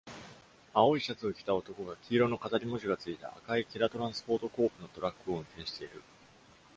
[0.73, 4.71] 青いシャツを着た男が、黄色の飾り文字がついた赤い Khera Transport Corp.
[4.81, 6.01] のトラックを運転している。